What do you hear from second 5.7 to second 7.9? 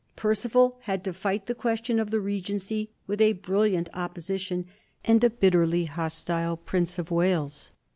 hostile Prince of Wales.